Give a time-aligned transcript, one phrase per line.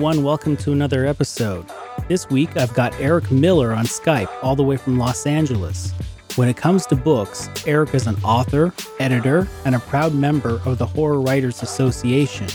[0.00, 0.24] Everyone.
[0.24, 1.66] Welcome to another episode.
[2.08, 5.92] This week, I've got Eric Miller on Skype, all the way from Los Angeles.
[6.36, 10.78] When it comes to books, Eric is an author, editor, and a proud member of
[10.78, 12.46] the Horror Writers Association.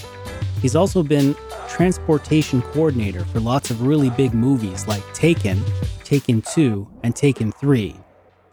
[0.60, 1.36] He's also been
[1.68, 5.64] transportation coordinator for lots of really big movies like Taken,
[6.04, 7.96] Taken 2, and Taken 3.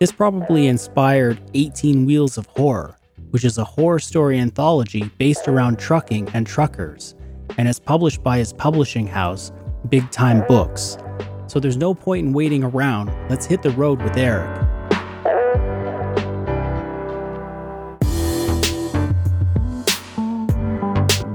[0.01, 2.99] This probably inspired 18 Wheels of Horror,
[3.31, 7.15] which is a horror story anthology based around trucking and truckers
[7.59, 9.53] and is published by his publishing house,
[9.89, 10.99] Big Time Books.
[11.47, 13.13] So there's no point in waiting around.
[13.29, 14.59] Let's hit the road with Eric.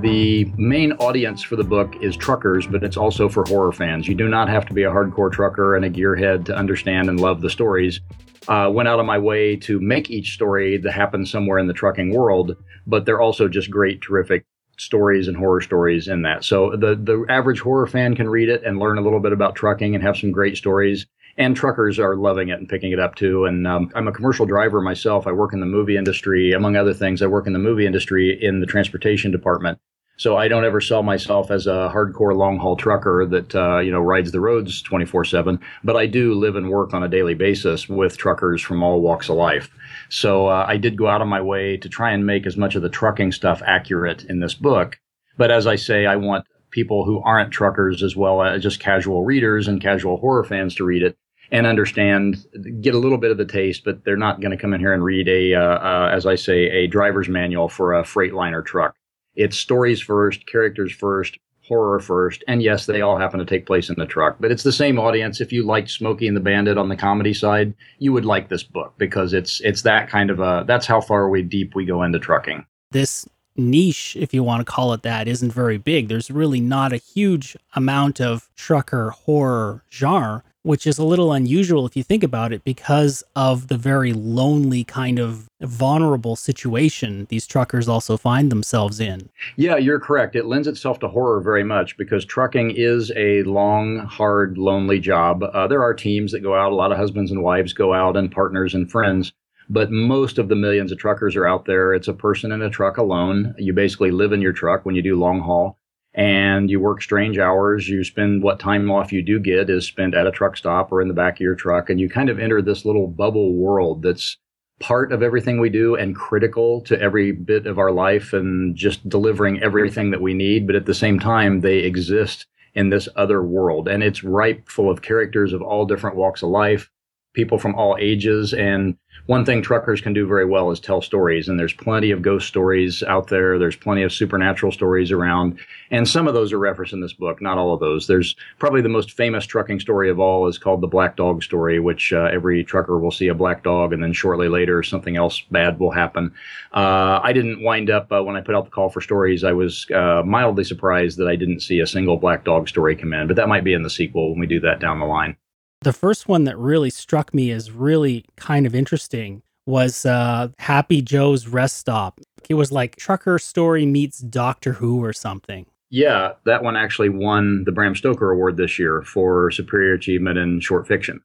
[0.02, 4.08] The main audience for the book is truckers, but it's also for horror fans.
[4.08, 7.20] You do not have to be a hardcore trucker and a gearhead to understand and
[7.20, 8.00] love the stories.
[8.48, 11.74] Uh, went out of my way to make each story that happens somewhere in the
[11.74, 12.56] trucking world,
[12.86, 14.46] but they're also just great, terrific
[14.78, 16.44] stories and horror stories in that.
[16.44, 19.56] So the the average horror fan can read it and learn a little bit about
[19.56, 21.06] trucking and have some great stories.
[21.40, 23.46] And truckers are loving it and picking it up too.
[23.46, 25.28] And um, I'm a commercial driver myself.
[25.28, 27.22] I work in the movie industry, among other things.
[27.22, 29.78] I work in the movie industry in the transportation department.
[30.18, 33.92] So I don't ever sell myself as a hardcore long haul trucker that uh, you
[33.92, 35.60] know rides the roads 24 seven.
[35.84, 39.30] But I do live and work on a daily basis with truckers from all walks
[39.30, 39.70] of life.
[40.10, 42.76] So uh, I did go out of my way to try and make as much
[42.76, 45.00] of the trucking stuff accurate in this book.
[45.38, 49.24] But as I say, I want people who aren't truckers as well as just casual
[49.24, 51.16] readers and casual horror fans to read it
[51.52, 52.46] and understand,
[52.82, 54.94] get a little bit of the taste, but they're not going to come in here
[54.94, 58.96] and read a, uh, uh, as I say, a driver's manual for a Freightliner truck.
[59.38, 63.90] It's stories first, characters first, horror first, and yes, they all happen to take place
[63.90, 64.38] in the truck.
[64.40, 65.40] But it's the same audience.
[65.40, 68.64] If you liked Smokey and the Bandit on the comedy side, you would like this
[68.64, 72.04] book because it's it's that kind of a that's how far we deep we go
[72.04, 72.66] into trucking.
[72.92, 76.08] This niche, if you want to call it that, isn't very big.
[76.08, 81.86] There's really not a huge amount of trucker horror genre which is a little unusual
[81.86, 87.48] if you think about it because of the very lonely kind of vulnerable situation these
[87.48, 89.30] truckers also find themselves in.
[89.56, 90.36] Yeah, you're correct.
[90.36, 95.42] It lends itself to horror very much because trucking is a long, hard, lonely job.
[95.42, 98.18] Uh, there are teams that go out, a lot of husbands and wives go out,
[98.18, 99.32] and partners and friends.
[99.70, 101.94] But most of the millions of truckers are out there.
[101.94, 103.56] It's a person in a truck alone.
[103.58, 105.78] You basically live in your truck when you do long haul
[106.18, 107.88] and you work strange hours.
[107.88, 111.00] You spend what time off you do get is spent at a truck stop or
[111.00, 111.92] in the back of your truck.
[111.92, 114.36] And you kind of enter this little bubble world that's
[114.80, 119.08] part of everything we do and critical to every bit of our life and just
[119.08, 120.66] delivering everything that we need.
[120.66, 123.88] But at the same time, they exist in this other world.
[123.88, 126.90] And it's ripe full of characters of all different walks of life,
[127.38, 128.54] people from all ages.
[128.54, 131.48] And one thing truckers can do very well is tell stories.
[131.48, 133.60] And there's plenty of ghost stories out there.
[133.60, 135.60] There's plenty of supernatural stories around.
[135.92, 138.08] And some of those are referenced in this book not all of those.
[138.08, 141.80] There's probably the most famous trucking story of all is called the black dog story
[141.80, 145.42] which uh, every trucker will see a black dog and then shortly later something else
[145.52, 146.34] bad will happen.
[146.74, 149.54] Uh, i didn't wind up uh, when i put out the call for stories i
[149.54, 153.28] was uh, mildly surprised that i didn't see a single black dog story come in
[153.28, 155.36] but that might be in the sequel when we do that down the line
[155.82, 161.02] the first one that really struck me as really kind of interesting was uh, Happy
[161.02, 162.20] Joe's Rest Stop.
[162.50, 165.66] It was like Trucker Story meets Doctor Who or something.
[165.90, 170.60] Yeah, that one actually won the Bram Stoker Award this year for superior achievement in
[170.60, 171.22] short fiction.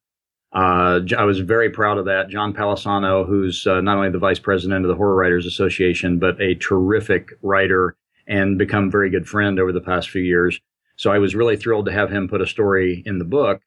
[0.52, 2.28] Uh, I was very proud of that.
[2.28, 6.40] John Palisano, who's uh, not only the vice president of the Horror Writers Association, but
[6.40, 7.96] a terrific writer
[8.26, 10.60] and become very good friend over the past few years.
[10.96, 13.62] So I was really thrilled to have him put a story in the book.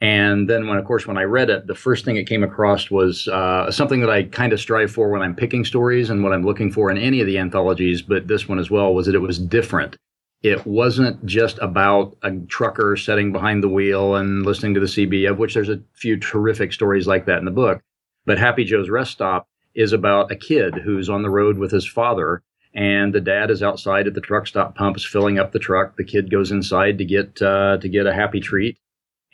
[0.00, 2.90] And then, when of course, when I read it, the first thing it came across
[2.90, 6.32] was uh, something that I kind of strive for when I'm picking stories and what
[6.32, 9.14] I'm looking for in any of the anthologies, but this one as well, was that
[9.14, 9.96] it was different.
[10.42, 15.30] It wasn't just about a trucker sitting behind the wheel and listening to the CB,
[15.30, 17.82] of which there's a few terrific stories like that in the book.
[18.24, 21.86] But Happy Joe's Rest Stop is about a kid who's on the road with his
[21.86, 22.42] father,
[22.72, 25.96] and the dad is outside at the truck stop pumps filling up the truck.
[25.96, 28.78] The kid goes inside to get uh, to get a happy treat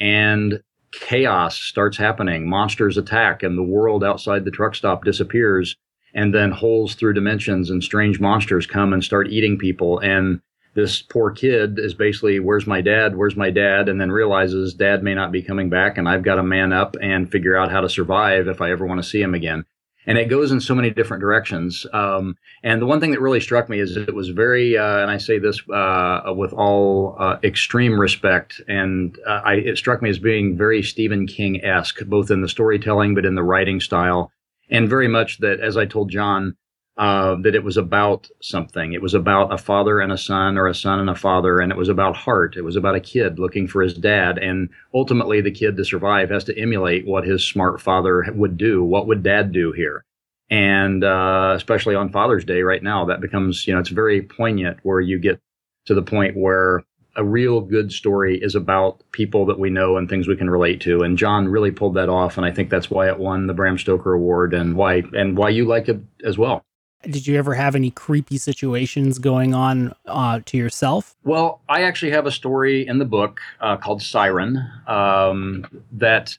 [0.00, 0.60] and
[0.92, 2.48] chaos starts happening.
[2.48, 5.76] Monsters attack, and the world outside the truck stop disappears.
[6.14, 9.98] And then holes through dimensions and strange monsters come and start eating people.
[9.98, 10.40] And
[10.74, 13.16] this poor kid is basically, Where's my dad?
[13.16, 13.88] Where's my dad?
[13.88, 16.96] And then realizes dad may not be coming back, and I've got to man up
[17.02, 19.64] and figure out how to survive if I ever want to see him again
[20.06, 21.86] and it goes in so many different directions.
[21.92, 25.10] Um, and the one thing that really struck me is it was very, uh, and
[25.10, 30.10] I say this uh, with all uh, extreme respect, and uh, I, it struck me
[30.10, 34.30] as being very Stephen King esque, both in the storytelling but in the writing style,
[34.70, 36.56] and very much that, as I told John.
[36.96, 38.94] Uh, that it was about something.
[38.94, 41.70] It was about a father and a son, or a son and a father, and
[41.70, 42.56] it was about heart.
[42.56, 46.30] It was about a kid looking for his dad, and ultimately, the kid to survive
[46.30, 48.82] has to emulate what his smart father would do.
[48.82, 50.04] What would dad do here?
[50.48, 54.78] And uh, especially on Father's Day right now, that becomes you know it's very poignant
[54.82, 55.38] where you get
[55.86, 56.82] to the point where
[57.16, 60.80] a real good story is about people that we know and things we can relate
[60.82, 61.02] to.
[61.02, 63.76] And John really pulled that off, and I think that's why it won the Bram
[63.76, 66.64] Stoker Award and why and why you like it as well.
[67.02, 71.14] Did you ever have any creepy situations going on uh, to yourself?
[71.24, 76.36] Well, I actually have a story in the book uh, called Siren um, that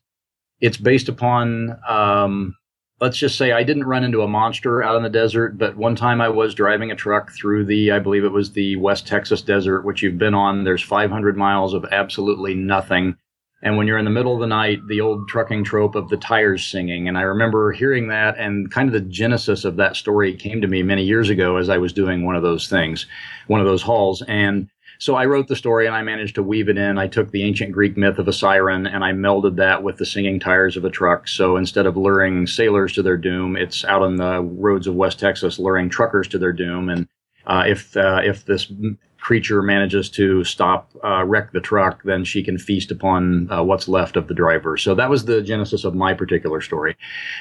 [0.59, 2.55] it's based upon um,
[2.99, 5.95] let's just say I didn't run into a monster out in the desert, but one
[5.95, 9.41] time I was driving a truck through the, I believe it was the West Texas
[9.41, 10.63] desert, which you've been on.
[10.63, 13.15] There's 500 miles of absolutely nothing.
[13.63, 16.17] And when you're in the middle of the night, the old trucking trope of the
[16.17, 17.07] tires singing.
[17.07, 20.67] And I remember hearing that, and kind of the genesis of that story came to
[20.67, 23.07] me many years ago as I was doing one of those things,
[23.47, 24.21] one of those hauls.
[24.27, 24.69] And
[24.99, 26.97] so I wrote the story and I managed to weave it in.
[26.97, 30.05] I took the ancient Greek myth of a siren and I melded that with the
[30.05, 31.27] singing tires of a truck.
[31.27, 35.19] So instead of luring sailors to their doom, it's out on the roads of West
[35.19, 36.89] Texas luring truckers to their doom.
[36.89, 37.07] And
[37.45, 38.71] uh, if uh, if this
[39.27, 43.89] creature manages to stop, uh, wreck the truck, then she can feast upon uh, what's
[43.89, 44.77] left of the driver.
[44.77, 46.95] So that was the genesis of my particular story.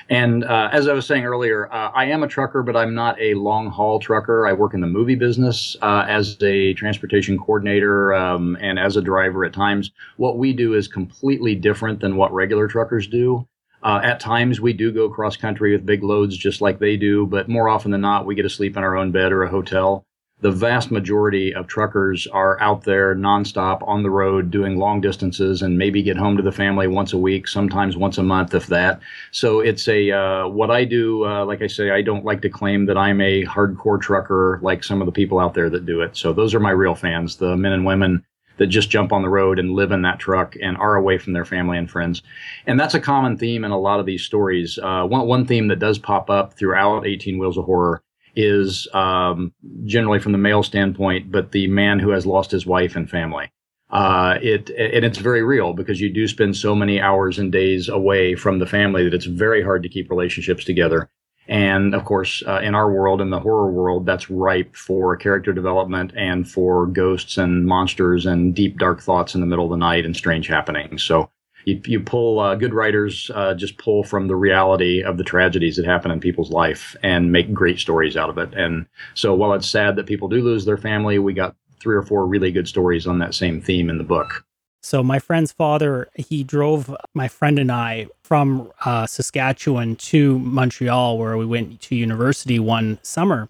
[0.09, 3.17] And uh, as I was saying earlier, uh, I am a trucker, but I'm not
[3.21, 4.49] a long haul trucker.
[4.49, 9.01] I work in the movie business uh, as a transportation coordinator um, and as a
[9.01, 9.93] driver at times.
[10.17, 13.47] What we do is completely different than what regular truckers do.
[13.85, 17.27] Uh, at times, we do go cross country with big loads just like they do,
[17.27, 19.49] but more often than not, we get to sleep in our own bed or a
[19.49, 20.06] hotel
[20.41, 25.63] the vast majority of truckers are out there nonstop on the road doing long distances
[25.63, 28.67] and maybe get home to the family once a week, sometimes once a month, if
[28.67, 29.01] that.
[29.31, 31.25] So it's a uh, what I do.
[31.25, 34.85] Uh, like I say, I don't like to claim that I'm a hardcore trucker like
[34.85, 36.17] some of the people out there that do it.
[36.17, 38.23] So those are my real fans, the men and women
[38.59, 41.33] that just jump on the road and live in that truck and are away from
[41.33, 42.23] their family and friends.
[42.67, 44.79] And that's a common theme in a lot of these stories.
[44.83, 48.03] Uh, one, one theme that does pop up throughout 18 Wheels of Horror
[48.37, 49.53] is um,
[49.85, 53.51] generally from the male standpoint, but the man who has lost his wife and family.
[53.89, 57.89] Uh, it and it's very real because you do spend so many hours and days
[57.89, 61.09] away from the family that it's very hard to keep relationships together.
[61.49, 65.53] And of course, uh, in our world, in the horror world, that's ripe for character
[65.53, 69.77] development and for ghosts and monsters and deep dark thoughts in the middle of the
[69.77, 71.05] night and strange happenings.
[71.05, 71.31] So
[71.67, 75.77] you, you pull uh, good writers uh, just pull from the reality of the tragedies
[75.77, 78.55] that happen in people's life and make great stories out of it.
[78.55, 82.03] And so while it's sad that people do lose their family, we got three or
[82.03, 84.45] four really good stories on that same theme in the book.
[84.81, 91.19] So my friend's father, he drove my friend and I from uh, Saskatchewan to Montreal,
[91.19, 93.49] where we went to university one summer.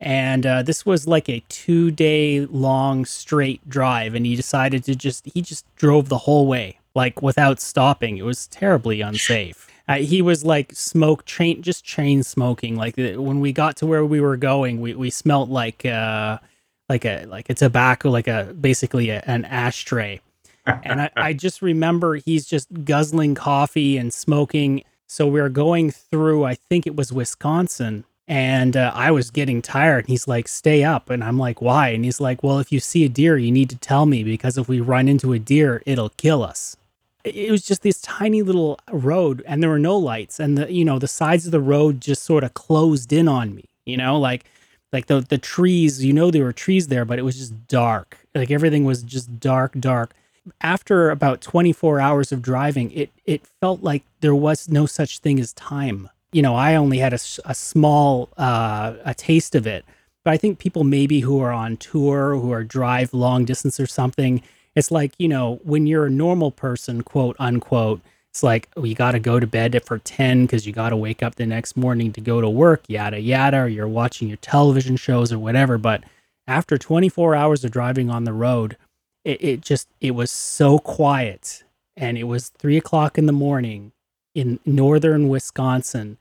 [0.00, 4.14] And uh, this was like a two day long straight drive.
[4.14, 8.18] And he decided to just, he just drove the whole way like without stopping.
[8.18, 9.68] It was terribly unsafe.
[9.86, 12.74] Uh, he was like smoke chain, just chain smoking.
[12.76, 16.38] Like when we got to where we were going, we, we smelt like uh,
[16.88, 20.20] like a like a tobacco, like a basically a, an ashtray.
[20.66, 24.82] and I, I just remember he's just guzzling coffee and smoking.
[25.06, 29.62] So we are going through, I think it was Wisconsin, and uh, I was getting
[29.62, 30.06] tired.
[30.06, 33.06] He's like, "Stay up," and I'm like, "Why?" And he's like, "Well, if you see
[33.06, 36.10] a deer, you need to tell me because if we run into a deer, it'll
[36.10, 36.76] kill us."
[37.24, 40.84] It was just this tiny little road and there were no lights and the you
[40.84, 44.18] know the sides of the road just sort of closed in on me you know?
[44.18, 44.44] Like
[44.92, 48.18] like the the trees you know there were trees there but it was just dark.
[48.34, 50.14] Like everything was just dark dark.
[50.60, 55.40] After about 24 hours of driving it it felt like there was no such thing
[55.40, 56.08] as time.
[56.32, 59.84] You know i only had a, a small uh a taste of it.
[60.24, 63.86] But i think people maybe who are on tour who are drive long distance or
[63.86, 64.42] something
[64.78, 68.94] it's like, you know, when you're a normal person, quote unquote, it's like, oh, you
[68.94, 71.76] got to go to bed for 10 because you got to wake up the next
[71.76, 75.78] morning to go to work, yada, yada, or you're watching your television shows or whatever.
[75.78, 76.04] But
[76.46, 78.76] after 24 hours of driving on the road,
[79.24, 81.64] it, it just, it was so quiet.
[81.96, 83.92] And it was three o'clock in the morning
[84.34, 86.18] in northern Wisconsin.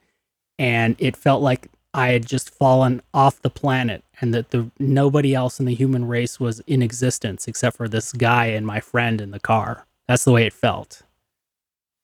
[0.57, 5.34] And it felt like I had just fallen off the planet and that the nobody
[5.34, 9.22] else in the human race was in existence except for this guy and my friend
[9.22, 9.86] in the car.
[10.08, 11.03] That's the way it felt.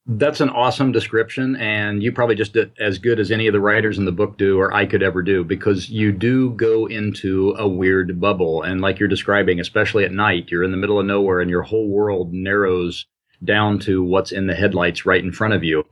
[0.05, 3.61] That's an awesome description, and you probably just did as good as any of the
[3.61, 7.55] writers in the book do, or I could ever do, because you do go into
[7.57, 8.63] a weird bubble.
[8.63, 11.61] And like you're describing, especially at night, you're in the middle of nowhere and your
[11.61, 13.05] whole world narrows
[13.43, 15.85] down to what's in the headlights right in front of you.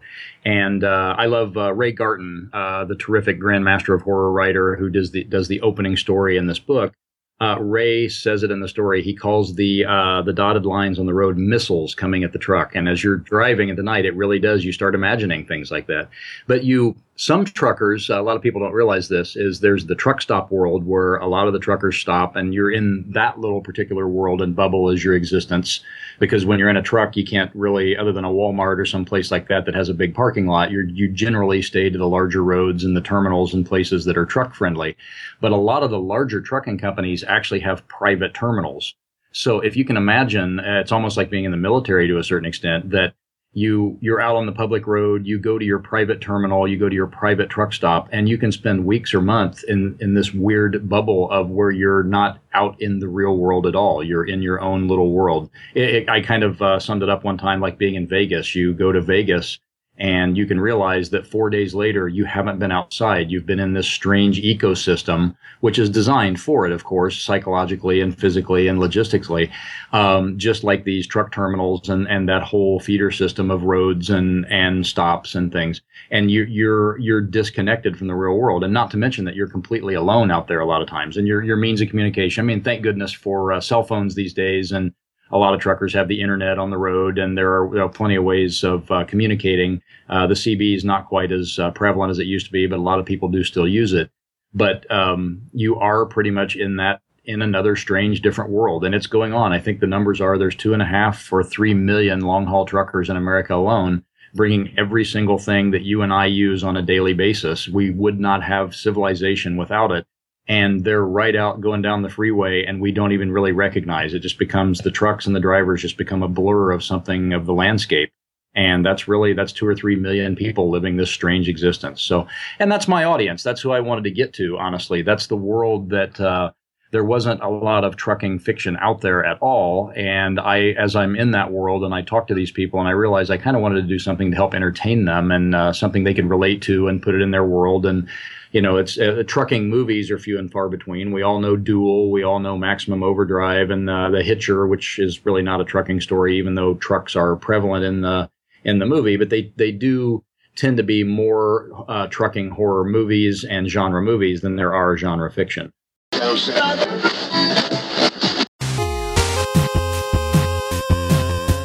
[0.45, 4.89] And uh, I love uh, Ray Garton, uh, the terrific Grandmaster of Horror writer who
[4.89, 6.93] does the does the opening story in this book.
[7.41, 9.01] Uh, Ray says it in the story.
[9.01, 12.75] He calls the uh, the dotted lines on the road missiles coming at the truck.
[12.75, 14.63] And as you're driving at the night, it really does.
[14.63, 16.09] You start imagining things like that.
[16.45, 20.23] But you, some truckers, a lot of people don't realize this, is there's the truck
[20.23, 24.07] stop world where a lot of the truckers stop, and you're in that little particular
[24.07, 25.81] world and bubble is your existence.
[26.19, 29.05] Because when you're in a truck, you can't really, other than a Walmart or some
[29.05, 32.09] place like that that has a big parking lot, you you generally stay to the
[32.09, 34.97] larger roads and the terminals and places that are truck friendly.
[35.41, 38.95] But a lot of the larger trucking companies actually have private terminals.
[39.31, 42.23] So if you can imagine, uh, it's almost like being in the military to a
[42.23, 43.13] certain extent that
[43.53, 46.87] you you're out on the public road, you go to your private terminal, you go
[46.87, 50.33] to your private truck stop, and you can spend weeks or months in in this
[50.33, 54.03] weird bubble of where you're not out in the real world at all.
[54.03, 55.49] You're in your own little world.
[55.75, 58.55] It, it, I kind of uh, summed it up one time like being in Vegas.
[58.55, 59.59] You go to Vegas
[60.01, 63.29] and you can realize that four days later you haven't been outside.
[63.29, 68.17] You've been in this strange ecosystem which is designed for it of course psychologically and
[68.17, 69.51] physically and logistically.
[69.93, 74.47] Um, just like these truck terminals and, and that whole feeder system of roads and,
[74.49, 75.81] and stops and things.
[76.09, 78.63] And you, you're you're disconnected from the real world.
[78.63, 81.15] And not to mention that you're completely alone out there a lot of times.
[81.15, 84.33] And your, your means of communication i mean thank goodness for uh, cell phones these
[84.33, 84.91] days and
[85.31, 88.23] a lot of truckers have the internet on the road, and there are, plenty of
[88.23, 89.81] ways of uh, communicating.
[90.09, 92.79] Uh, the CB is not quite as uh, prevalent as it used to be, but
[92.79, 94.09] a lot of people do still use it.
[94.53, 99.07] But um, you are pretty much in that in another strange, different world, and it's
[99.07, 99.53] going on.
[99.53, 102.65] I think the numbers are there's two and a half or three million long haul
[102.65, 106.81] truckers in America alone, bringing every single thing that you and I use on a
[106.81, 107.67] daily basis.
[107.67, 110.05] We would not have civilization without it
[110.47, 114.13] and they're right out going down the freeway and we don't even really recognize.
[114.13, 117.45] It just becomes the trucks and the drivers just become a blur of something of
[117.45, 118.11] the landscape.
[118.53, 122.01] And that's really that's two or three million people living this strange existence.
[122.01, 122.27] So
[122.59, 123.43] and that's my audience.
[123.43, 125.01] That's who i wanted to get to honestly.
[125.03, 126.51] That's the world that uh,
[126.91, 131.15] there wasn't a lot of trucking fiction out there at all and i as i'm
[131.15, 133.61] in that world and i talk to these people and i realize i kind of
[133.61, 136.87] wanted to do something to help entertain them and uh, something they could relate to
[136.87, 138.07] and put it in their world and
[138.51, 141.11] you know, it's uh, trucking movies are few and far between.
[141.11, 145.25] We all know Duel, we all know Maximum Overdrive, and uh, The Hitcher, which is
[145.25, 148.29] really not a trucking story, even though trucks are prevalent in the
[148.63, 149.15] in the movie.
[149.15, 150.23] But they they do
[150.57, 155.31] tend to be more uh, trucking horror movies and genre movies than there are genre
[155.31, 155.71] fiction.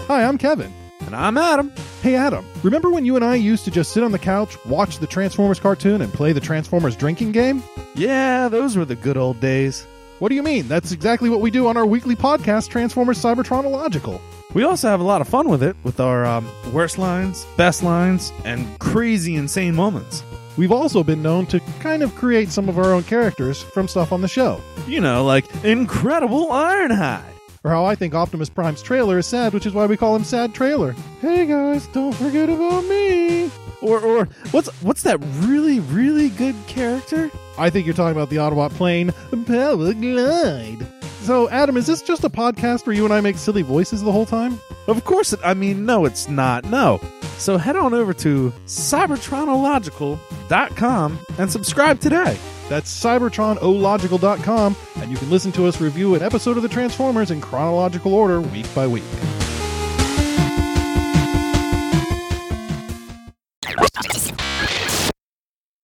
[0.09, 0.73] Hi, I'm Kevin.
[1.01, 1.71] And I'm Adam.
[2.01, 4.97] Hey, Adam, remember when you and I used to just sit on the couch, watch
[4.97, 7.63] the Transformers cartoon, and play the Transformers drinking game?
[7.97, 9.87] Yeah, those were the good old days.
[10.21, 10.69] What do you mean?
[10.69, 14.23] That's exactly what we do on our weekly podcast, Transformers Cybertronological.
[14.55, 17.83] We also have a lot of fun with it, with our um, worst lines, best
[17.83, 20.23] lines, and crazy insane moments.
[20.57, 24.13] We've also been known to kind of create some of our own characters from stuff
[24.13, 24.61] on the show.
[24.87, 27.23] You know, like Incredible Ironhide
[27.67, 30.23] or how I think Optimus Prime's trailer is sad, which is why we call him
[30.23, 30.95] Sad Trailer.
[31.21, 33.51] Hey guys, don't forget about me.
[33.83, 37.31] Or, or what's what's that really really good character?
[37.59, 40.96] I think you're talking about the Autobot plane Powerglide.
[41.23, 44.13] So, Adam, is this just a podcast where you and I make silly voices the
[44.13, 44.61] whole time?
[44.87, 46.65] Of course, it, I mean, no, it's not.
[46.65, 47.01] No.
[47.39, 52.39] So head on over to cybertronological.com and subscribe today.
[52.69, 57.41] That's cybertronological.com, and you can listen to us review an episode of the Transformers in
[57.41, 59.05] chronological order week by week.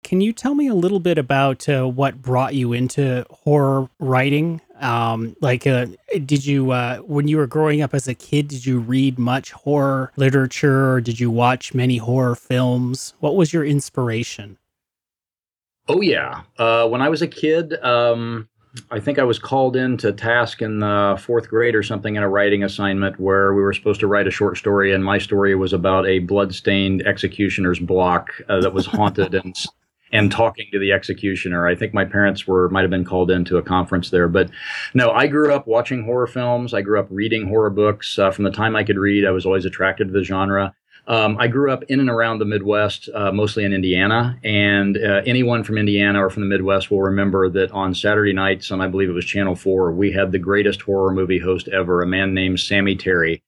[0.04, 4.62] Can you tell me a little bit about uh, what brought you into horror writing?
[4.80, 5.88] Um, like, uh,
[6.26, 9.52] did you, uh, when you were growing up as a kid, did you read much
[9.52, 13.14] horror literature or did you watch many horror films?
[13.20, 14.58] What was your inspiration?
[15.88, 16.42] Oh yeah.
[16.58, 18.50] Uh, when I was a kid, um,
[18.92, 22.24] I think I was called in to task in the fourth grade or something in
[22.24, 25.56] a writing assignment where we were supposed to write a short story, and my story
[25.56, 29.56] was about a bloodstained executioner's block uh, that was haunted and
[30.12, 31.68] and talking to the executioner.
[31.68, 34.50] I think my parents were might have been called into a conference there, but
[34.94, 36.74] no, I grew up watching horror films.
[36.74, 39.26] I grew up reading horror books uh, from the time I could read.
[39.26, 40.74] I was always attracted to the genre.
[41.08, 45.22] Um, I grew up in and around the Midwest, uh, mostly in Indiana, and uh,
[45.26, 48.88] anyone from Indiana or from the Midwest will remember that on Saturday nights, on I
[48.88, 52.34] believe it was Channel Four, we had the greatest horror movie host ever, a man
[52.34, 53.42] named Sammy Terry.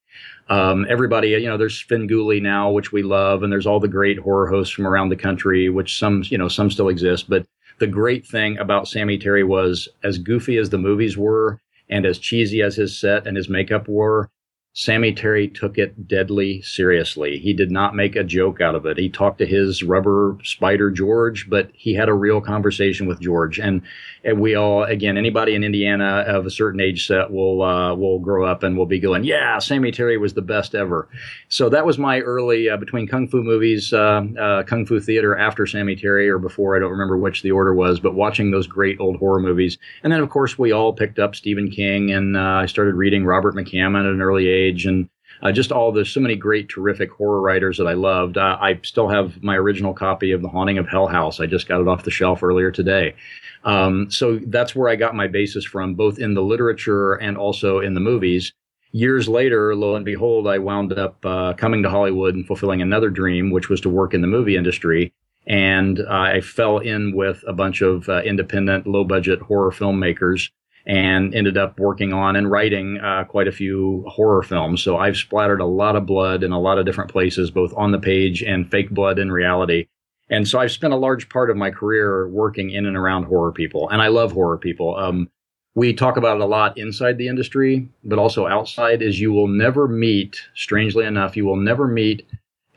[0.50, 4.18] Um, everybody, you know, there's Svengoolie now, which we love, and there's all the great
[4.18, 7.30] horror hosts from around the country, which some, you know, some still exist.
[7.30, 7.46] But
[7.78, 12.18] the great thing about Sammy Terry was as goofy as the movies were, and as
[12.18, 14.30] cheesy as his set and his makeup were,
[14.74, 17.40] Sammy Terry took it deadly seriously.
[17.40, 18.98] He did not make a joke out of it.
[18.98, 23.60] He talked to his rubber spider George, but he had a real conversation with George.
[23.60, 23.82] And,
[24.24, 28.20] and we all, again, anybody in Indiana of a certain age set will uh, will
[28.20, 31.10] grow up and will be going, yeah, Sammy Terry was the best ever.
[31.50, 35.36] So that was my early uh, between kung fu movies, uh, uh kung fu theater
[35.36, 36.76] after Sammy Terry or before.
[36.76, 39.80] I don't remember which the order was, but watching those great old horror movies.
[40.04, 43.26] And then of course we all picked up Stephen King, and uh, I started reading
[43.26, 45.10] Robert McCammon at an early age And
[45.42, 48.38] uh, just all there's so many great, terrific horror writers that I loved.
[48.38, 51.40] Uh, I still have my original copy of The Haunting of Hell House.
[51.40, 53.16] I just got it off the shelf earlier today.
[53.64, 57.80] Um, so that's where I got my basis from, both in the literature and also
[57.80, 58.54] in the movies.
[58.92, 63.10] Years later, lo and behold, I wound up uh, coming to Hollywood and fulfilling another
[63.10, 65.14] dream, which was to work in the movie industry.
[65.48, 70.50] And I fell in with a bunch of uh, independent, low budget horror filmmakers
[70.86, 74.82] and ended up working on and writing uh, quite a few horror films.
[74.82, 77.92] So I've splattered a lot of blood in a lot of different places, both on
[77.92, 79.88] the page and fake blood in reality.
[80.30, 83.52] And so I've spent a large part of my career working in and around horror
[83.52, 84.96] people, and I love horror people.
[84.96, 85.30] Um,
[85.76, 89.02] we talk about it a lot inside the industry, but also outside.
[89.02, 92.28] Is you will never meet, strangely enough, you will never meet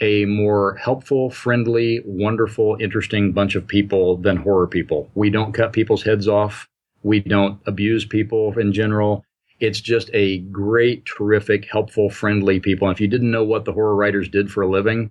[0.01, 5.11] a more helpful, friendly, wonderful, interesting bunch of people than horror people.
[5.15, 6.69] We don't cut people's heads off.
[7.03, 9.25] We don't abuse people in general.
[9.61, 12.89] It's just a great, terrific, helpful, friendly people.
[12.89, 15.11] And if you didn't know what the horror writers did for a living,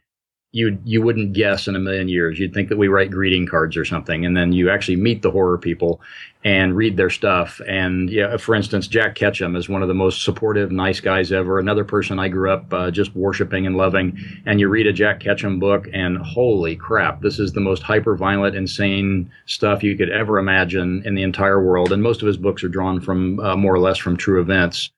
[0.53, 2.38] you you wouldn't guess in a million years.
[2.38, 5.31] You'd think that we write greeting cards or something, and then you actually meet the
[5.31, 6.01] horror people
[6.43, 7.62] and read their stuff.
[7.67, 11.60] And yeah, for instance, Jack Ketchum is one of the most supportive, nice guys ever.
[11.60, 14.17] Another person I grew up uh, just worshiping and loving.
[14.46, 18.17] And you read a Jack Ketchum book, and holy crap, this is the most hyper
[18.17, 21.93] violent, insane stuff you could ever imagine in the entire world.
[21.93, 24.91] And most of his books are drawn from uh, more or less from true events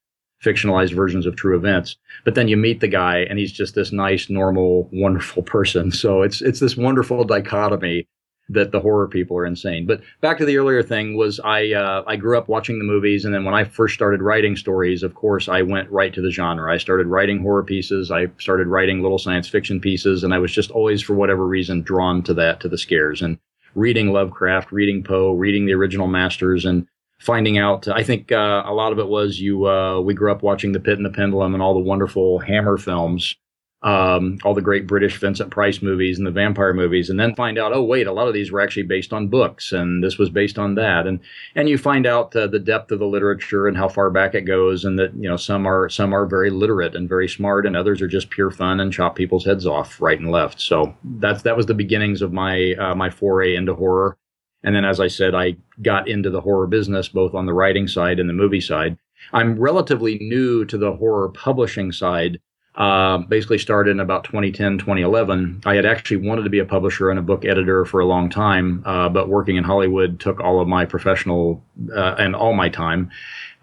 [0.44, 1.96] fictionalized versions of true events.
[2.26, 5.92] But then you meet the guy and he's just this nice, normal, wonderful person.
[5.92, 8.08] So it's it's this wonderful dichotomy
[8.50, 9.86] that the horror people are insane.
[9.86, 13.26] But back to the earlier thing was I uh, I grew up watching the movies,
[13.26, 16.32] and then when I first started writing stories, of course, I went right to the
[16.32, 16.72] genre.
[16.72, 18.12] I started writing horror pieces.
[18.12, 21.82] I started writing little science fiction pieces, and I was just always, for whatever reason,
[21.82, 23.38] drawn to that, to the scares and
[23.76, 26.88] reading Lovecraft, reading Poe, reading the original masters, and
[27.24, 27.88] finding out.
[27.88, 29.66] I think uh, a lot of it was you.
[29.66, 32.78] Uh, we grew up watching The Pit and the Pendulum and all the wonderful Hammer
[32.78, 33.36] films,
[33.82, 37.58] um, all the great British Vincent Price movies and the vampire movies, and then find
[37.58, 40.30] out, oh wait, a lot of these were actually based on books, and this was
[40.30, 41.22] based on that, and
[41.56, 44.42] and you find out uh, the depth of the literature and how far back it
[44.42, 47.78] goes, and that you know some are some are very literate and very smart, and
[47.78, 50.60] others are just pure fun and chop people's heads off right and left.
[50.60, 54.18] So that's that was the beginnings of my uh, my foray into horror.
[54.64, 57.88] And then, as I said, I got into the horror business both on the writing
[57.88, 58.98] side and the movie side.
[59.32, 62.40] I'm relatively new to the horror publishing side.
[62.76, 65.62] Uh, basically started in about 2010, 2011.
[65.64, 68.32] I had actually wanted to be a publisher and a book editor for a long
[68.32, 71.64] time, uh, but working in Hollywood took all of my professional
[71.96, 73.12] uh, and all my time.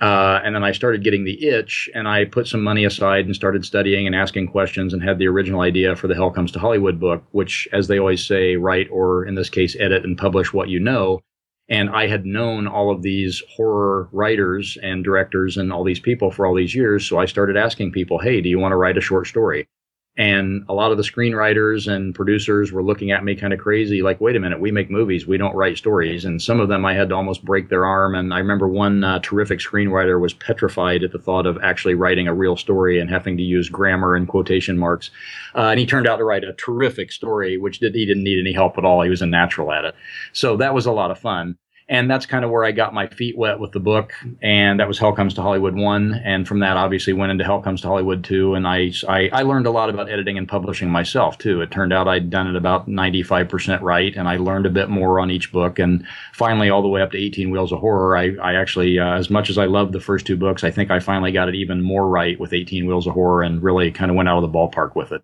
[0.00, 3.34] Uh, and then I started getting the itch, and I put some money aside and
[3.34, 6.58] started studying and asking questions, and had the original idea for the Hell Comes to
[6.58, 10.54] Hollywood book, which, as they always say, write or in this case, edit and publish
[10.54, 11.20] what you know.
[11.68, 16.30] And I had known all of these horror writers and directors and all these people
[16.30, 18.96] for all these years, so I started asking people, "Hey, do you want to write
[18.96, 19.68] a short story?"
[20.16, 24.02] And a lot of the screenwriters and producers were looking at me kind of crazy,
[24.02, 26.24] like, wait a minute, we make movies, we don't write stories.
[26.24, 28.14] And some of them I had to almost break their arm.
[28.14, 32.26] And I remember one uh, terrific screenwriter was petrified at the thought of actually writing
[32.26, 35.10] a real story and having to use grammar and quotation marks.
[35.54, 38.40] Uh, and he turned out to write a terrific story, which did, he didn't need
[38.40, 39.02] any help at all.
[39.02, 39.94] He was a natural at it.
[40.32, 41.56] So that was a lot of fun
[41.90, 44.86] and that's kind of where I got my feet wet with the book, and that
[44.86, 47.88] was Hell Comes to Hollywood one, and from that obviously went into Hell Comes to
[47.88, 51.60] Hollywood two, and I, I I learned a lot about editing and publishing myself too.
[51.60, 54.70] It turned out I'd done it about ninety five percent right, and I learned a
[54.70, 57.80] bit more on each book, and finally all the way up to Eighteen Wheels of
[57.80, 60.70] Horror, I I actually uh, as much as I loved the first two books, I
[60.70, 63.90] think I finally got it even more right with Eighteen Wheels of Horror, and really
[63.90, 65.22] kind of went out of the ballpark with it.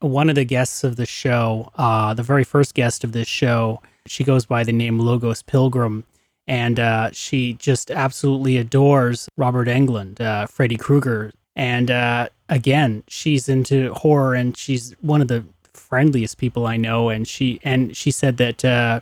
[0.00, 3.80] One of the guests of the show, uh, the very first guest of this show
[4.06, 6.04] she goes by the name Logos Pilgrim,
[6.46, 11.32] and uh, she just absolutely adores Robert Englund, uh, Freddy Krueger.
[11.54, 17.08] And uh, again, she's into horror, and she's one of the friendliest people I know.
[17.08, 19.00] And she and she said that uh,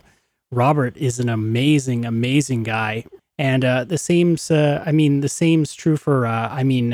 [0.51, 3.05] Robert is an amazing, amazing guy.
[3.37, 6.91] And uh, the same's, uh, I mean, the same's true for, I mean,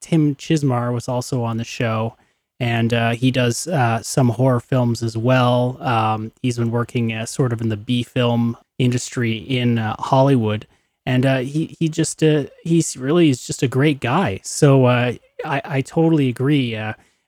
[0.00, 2.16] Tim Chizmar was also on the show
[2.60, 5.78] and uh, he does uh, some horror films as well.
[5.80, 10.66] Um, he's been working uh, sort of in the B film industry in uh, Hollywood,
[11.06, 14.40] and uh, he he just uh, he's really is just a great guy.
[14.44, 16.78] So I, I totally agree.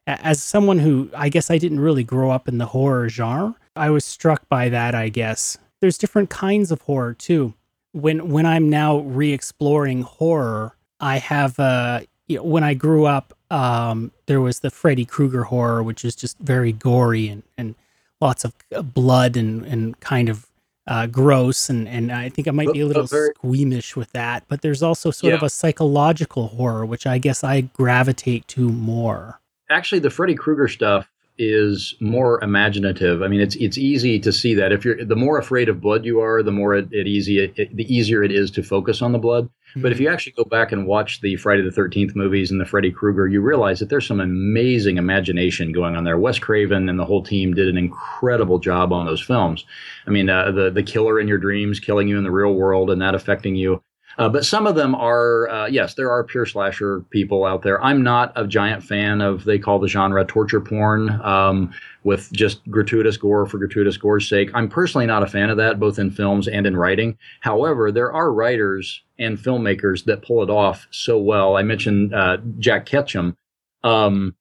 [0.06, 3.88] As someone who I guess I didn't really grow up in the horror genre, I
[3.88, 4.94] was struck by that.
[4.94, 7.54] I guess there's different kinds of horror too.
[7.92, 13.32] When when I'm now re-exploring horror, I have uh, you know, when I grew up,
[13.52, 17.74] um, there was the Freddy Krueger horror, which is just very gory and and
[18.20, 20.46] lots of uh, blood and and kind of
[20.86, 24.44] uh, gross and and I think I might be a little squeamish with that.
[24.48, 25.36] But there's also sort yeah.
[25.36, 29.38] of a psychological horror, which I guess I gravitate to more.
[29.70, 33.22] Actually, the Freddy Krueger stuff is more imaginative.
[33.22, 36.04] I mean, it's it's easy to see that if you're the more afraid of blood
[36.04, 39.12] you are, the more it, it easy it, the easier it is to focus on
[39.12, 39.46] the blood.
[39.46, 39.82] Mm-hmm.
[39.82, 40.04] But if hmm.
[40.04, 43.26] you actually go back and watch the Friday the Thirteenth movies and the Freddy Krueger,
[43.26, 46.18] you realize that there's some amazing imagination going on there.
[46.18, 49.64] Wes Craven and the whole team did an incredible job on those films.
[50.06, 52.90] I mean, uh, the the killer in your dreams killing you in the real world
[52.90, 53.82] and that affecting you.
[54.18, 57.82] Uh, but some of them are, uh, yes, there are pure slasher people out there.
[57.82, 61.72] I'm not a giant fan of, they call the genre torture porn um,
[62.04, 64.50] with just gratuitous gore for gratuitous gore's sake.
[64.54, 67.16] I'm personally not a fan of that, both in films and in writing.
[67.40, 71.56] However, there are writers and filmmakers that pull it off so well.
[71.56, 73.36] I mentioned uh, Jack Ketchum.
[73.84, 74.34] Um,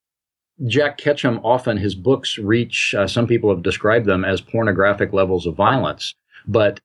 [0.68, 5.48] Jack Ketchum often, his books reach, uh, some people have described them as pornographic levels
[5.48, 6.14] of violence.
[6.46, 6.80] But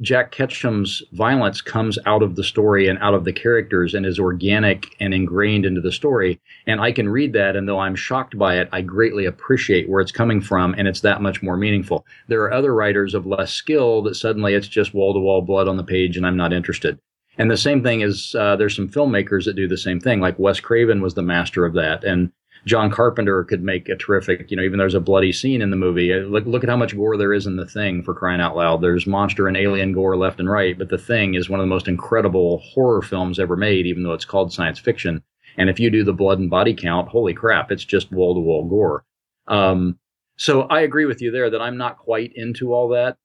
[0.00, 4.18] Jack Ketchum's violence comes out of the story and out of the characters and is
[4.18, 6.40] organic and ingrained into the story.
[6.66, 10.00] And I can read that, and though I'm shocked by it, I greatly appreciate where
[10.00, 12.06] it's coming from, and it's that much more meaningful.
[12.28, 15.68] There are other writers of less skill that suddenly it's just wall to wall blood
[15.68, 16.98] on the page, and I'm not interested.
[17.36, 20.20] And the same thing is, uh, there's some filmmakers that do the same thing.
[20.20, 22.32] Like Wes Craven was the master of that, and
[22.66, 25.76] John Carpenter could make a terrific, you know, even there's a bloody scene in the
[25.76, 26.12] movie.
[26.12, 28.56] Uh, look, look at how much gore there is in the thing for crying out
[28.56, 28.82] loud.
[28.82, 31.70] There's monster and alien gore left and right, but the thing is one of the
[31.70, 35.22] most incredible horror films ever made, even though it's called science fiction.
[35.56, 38.40] And if you do the blood and body count, holy crap, it's just wall to
[38.40, 39.04] wall gore.
[39.48, 39.98] Um,
[40.36, 43.16] so I agree with you there that I'm not quite into all that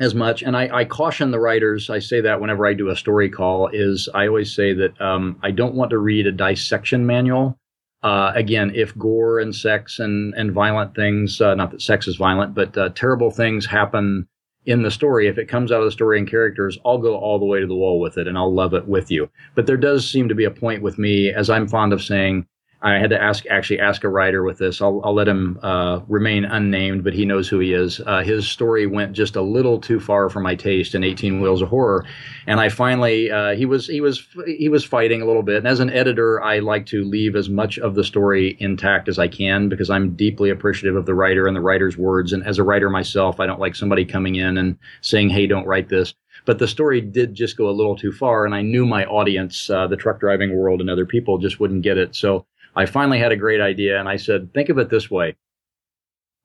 [0.00, 0.42] as much.
[0.42, 3.68] And I, I, caution the writers, I say that whenever I do a story call,
[3.72, 7.58] is I always say that um, I don't want to read a dissection manual
[8.04, 12.16] uh, again, if gore and sex and, and violent things, uh, not that sex is
[12.16, 14.28] violent, but uh, terrible things happen
[14.66, 17.38] in the story, if it comes out of the story and characters, I'll go all
[17.38, 19.28] the way to the wall with it and I'll love it with you.
[19.54, 22.46] But there does seem to be a point with me, as I'm fond of saying,
[22.84, 24.82] I had to ask actually ask a writer with this.
[24.82, 27.98] I'll, I'll let him uh, remain unnamed, but he knows who he is.
[28.04, 31.62] Uh, his story went just a little too far for my taste in 18 Wheels
[31.62, 32.04] of Horror,
[32.46, 35.56] and I finally uh, he was he was he was fighting a little bit.
[35.56, 39.18] And as an editor, I like to leave as much of the story intact as
[39.18, 42.34] I can because I'm deeply appreciative of the writer and the writer's words.
[42.34, 45.66] And as a writer myself, I don't like somebody coming in and saying, "Hey, don't
[45.66, 46.12] write this."
[46.46, 49.70] but the story did just go a little too far and i knew my audience
[49.70, 52.44] uh, the truck driving world and other people just wouldn't get it so
[52.76, 55.36] I finally had a great idea and I said, think of it this way.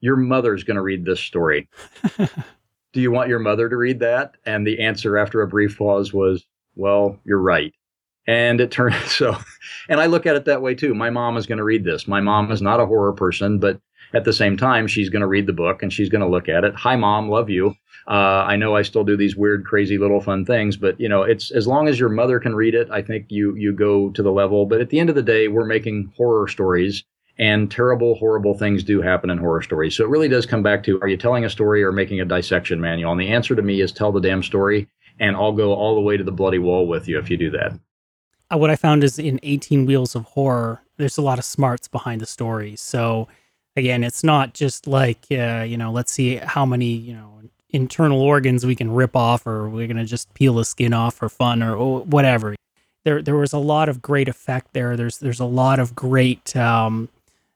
[0.01, 1.67] Your mother's going to read this story.
[2.93, 4.35] Do you want your mother to read that?
[4.45, 7.73] And the answer after a brief pause was, well, you're right.
[8.27, 9.37] And it turned so,
[9.89, 10.93] and I look at it that way too.
[10.93, 12.07] My mom is going to read this.
[12.07, 13.79] My mom is not a horror person, but
[14.13, 16.49] at the same time, she's going to read the book and she's going to look
[16.49, 16.75] at it.
[16.75, 17.75] Hi, mom, love you.
[18.07, 21.21] Uh, I know I still do these weird, crazy little fun things, but you know,
[21.21, 24.23] it's as long as your mother can read it, I think you you go to
[24.23, 24.65] the level.
[24.65, 27.03] But at the end of the day, we're making horror stories,
[27.37, 29.95] and terrible, horrible things do happen in horror stories.
[29.95, 32.25] So it really does come back to: Are you telling a story or making a
[32.25, 33.11] dissection manual?
[33.11, 34.87] And the answer to me is tell the damn story,
[35.19, 37.51] and I'll go all the way to the bloody wall with you if you do
[37.51, 37.77] that.
[38.51, 41.87] Uh, what I found is in 18 Wheels of Horror, there's a lot of smarts
[41.87, 42.75] behind the story.
[42.75, 43.27] So
[43.75, 47.39] again, it's not just like uh, you know, let's see how many you know
[47.71, 51.29] internal organs we can rip off, or we're gonna just peel the skin off for
[51.29, 52.55] fun, or, whatever.
[53.05, 54.97] There, there was a lot of great effect there.
[54.97, 57.07] There's, there's a lot of great um,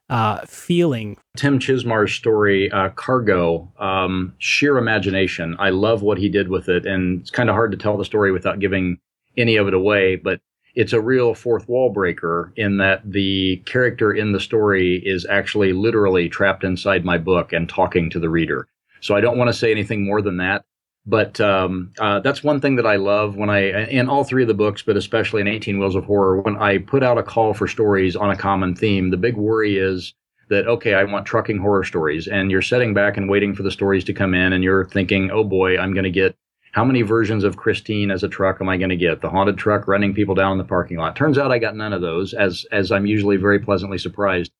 [0.08, 1.18] uh, feeling.
[1.36, 5.54] Tim Chizmar's story, uh, Cargo, um, sheer imagination.
[5.58, 8.04] I love what he did with it, and it's kind of hard to tell the
[8.04, 8.98] story without giving
[9.36, 10.16] any of it away.
[10.16, 10.40] But
[10.74, 15.72] it's a real fourth wall breaker in that the character in the story is actually
[15.72, 18.66] literally trapped inside my book and talking to the reader.
[19.00, 20.64] So I don't want to say anything more than that.
[21.06, 24.48] But um, uh, that's one thing that I love when I, in all three of
[24.48, 27.52] the books, but especially in 18 Wheels of Horror, when I put out a call
[27.52, 30.14] for stories on a common theme, the big worry is
[30.48, 32.26] that, okay, I want trucking horror stories.
[32.26, 35.30] And you're sitting back and waiting for the stories to come in, and you're thinking,
[35.30, 36.36] oh boy, I'm going to get
[36.74, 39.20] how many versions of Christine as a truck am I going to get?
[39.20, 41.14] The haunted truck running people down in the parking lot.
[41.14, 44.50] Turns out I got none of those, as as I'm usually very pleasantly surprised.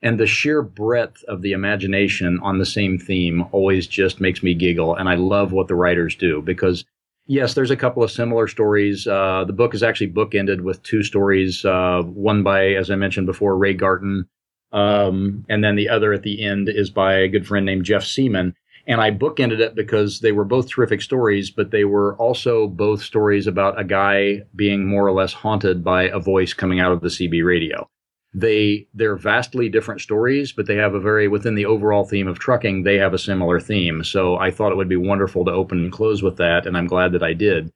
[0.00, 4.54] And the sheer breadth of the imagination on the same theme always just makes me
[4.54, 4.94] giggle.
[4.94, 6.84] And I love what the writers do because
[7.28, 9.04] Yes, there's a couple of similar stories.
[9.04, 11.64] Uh, the book is actually bookended with two stories.
[11.64, 14.28] Uh, one by, as I mentioned before, Ray Garton,
[14.70, 18.04] um, and then the other at the end is by a good friend named Jeff
[18.04, 18.54] Seaman.
[18.86, 23.02] And I bookended it because they were both terrific stories, but they were also both
[23.02, 27.00] stories about a guy being more or less haunted by a voice coming out of
[27.00, 27.88] the CB radio.
[28.32, 32.38] They they're vastly different stories but they have a very within the overall theme of
[32.38, 34.04] trucking they have a similar theme.
[34.04, 36.86] So i thought it would be wonderful to open and close with that and i'm
[36.86, 37.70] glad that i did.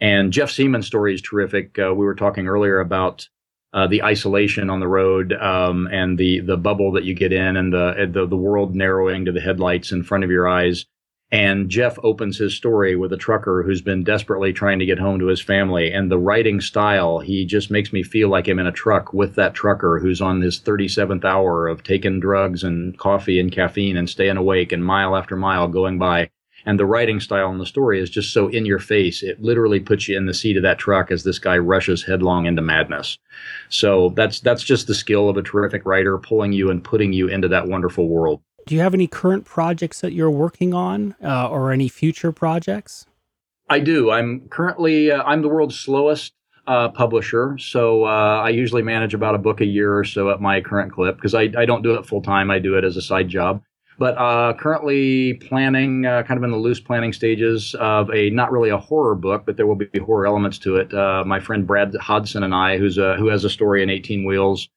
[0.00, 1.78] And jeff seaman's story is terrific.
[1.78, 3.26] Uh, we were talking earlier about
[3.72, 7.56] uh, the isolation on the road um, and the the bubble that you get in
[7.56, 10.86] and the, the the world narrowing to the headlights in front of your eyes
[11.32, 15.18] and Jeff opens his story with a trucker who's been desperately trying to get home
[15.18, 15.90] to his family.
[15.90, 19.34] And the writing style, he just makes me feel like I'm in a truck with
[19.36, 24.10] that trucker who's on his 37th hour of taking drugs and coffee and caffeine and
[24.10, 26.28] staying awake and mile after mile going by.
[26.64, 29.22] And the writing style in the story is just so in your face.
[29.22, 32.46] It literally puts you in the seat of that truck as this guy rushes headlong
[32.46, 33.18] into madness.
[33.68, 37.28] So that's, that's just the skill of a terrific writer pulling you and putting you
[37.28, 38.40] into that wonderful world.
[38.66, 43.06] Do you have any current projects that you're working on uh, or any future projects?
[43.68, 44.10] I do.
[44.10, 46.32] I'm currently uh, I'm the world's slowest
[46.66, 50.40] uh, publisher, so uh, I usually manage about a book a year or so at
[50.40, 52.50] my current clip because I, I don't do it full time.
[52.50, 53.62] I do it as a side job.
[53.98, 58.50] But uh, currently planning, uh, kind of in the loose planning stages of a not
[58.50, 60.92] really a horror book, but there will be horror elements to it.
[61.26, 64.68] my friend Brad Hodson and I, who's a, who has a story in 18 Wheels,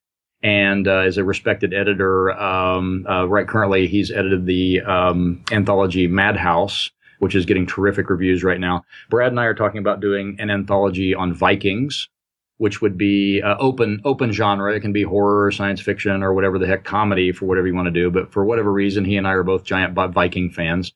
[0.46, 2.32] and uh, is a respected editor.
[2.32, 8.44] Um, uh, right currently, he's edited the um, anthology Madhouse, which is getting terrific reviews
[8.44, 8.84] right now.
[9.10, 12.10] Brad and I are talking about doing an anthology on Vikings,
[12.58, 14.74] which would be uh, open open genre.
[14.74, 17.88] It can be horror, science fiction, or whatever the heck, comedy for whatever you want
[17.88, 18.10] to do.
[18.10, 20.94] But for whatever reason, he and I are both giant Viking fans.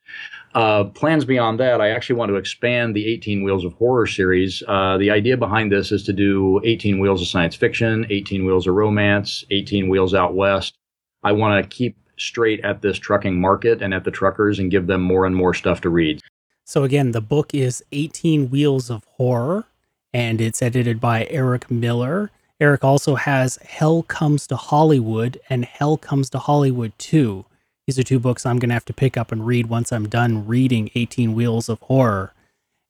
[0.55, 4.63] Uh, plans beyond that, I actually want to expand the 18 Wheels of Horror series.
[4.67, 8.65] Uh, the idea behind this is to do 18 Wheels of Science Fiction, 18 Wheels
[8.65, 10.75] of Romance, 18 Wheels Out West.
[11.23, 14.87] I want to keep straight at this trucking market and at the truckers and give
[14.87, 16.19] them more and more stuff to read.
[16.65, 19.65] So, again, the book is 18 Wheels of Horror
[20.13, 22.31] and it's edited by Eric Miller.
[22.59, 27.45] Eric also has Hell Comes to Hollywood and Hell Comes to Hollywood 2.
[27.87, 30.07] These are two books I'm going to have to pick up and read once I'm
[30.07, 32.33] done reading 18 Wheels of Horror.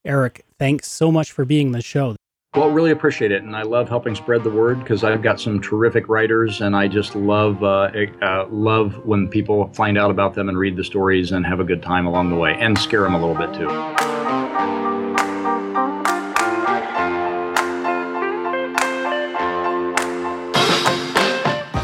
[0.04, 2.16] Eric, thanks so much for being the show.
[2.56, 5.62] Well, really appreciate it, and I love helping spread the word because I've got some
[5.62, 7.92] terrific writers, and I just love uh,
[8.24, 11.64] uh, love when people find out about them and read the stories and have a
[11.64, 14.19] good time along the way, and scare them a little bit too.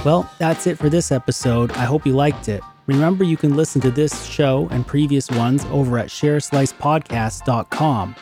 [0.06, 1.72] Well, that's it for this episode.
[1.72, 2.62] I hope you liked it.
[2.86, 8.16] Remember, you can listen to this show and previous ones over at shareslicepodcast.com.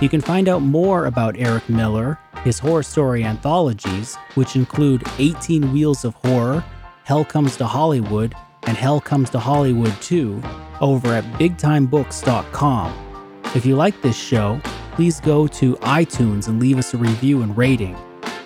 [0.00, 5.72] You can find out more about Eric Miller, his horror story anthologies, which include 18
[5.72, 6.64] Wheels of Horror,
[7.04, 8.34] Hell Comes to Hollywood,
[8.66, 10.42] and Hell Comes to Hollywood 2,
[10.80, 13.40] over at bigtimebooks.com.
[13.54, 14.60] If you like this show,
[14.92, 17.96] please go to iTunes and leave us a review and rating.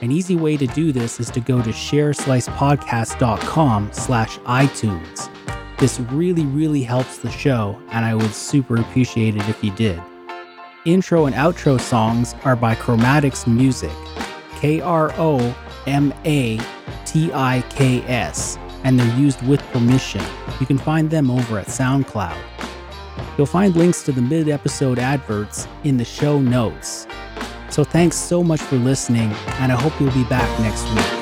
[0.03, 5.31] An easy way to do this is to go to shareslicepodcast.com slash iTunes.
[5.79, 10.03] This really, really helps the show, and I would super appreciate it if you did.
[10.85, 13.93] Intro and outro songs are by Kromatiks Music,
[14.57, 15.55] K R O
[15.87, 16.59] M A
[17.05, 20.25] T I K S, and they're used with permission.
[20.59, 22.37] You can find them over at SoundCloud.
[23.39, 27.07] You'll find links to the mid episode adverts in the show notes.
[27.73, 31.22] So thanks so much for listening, and I hope you'll be back next week.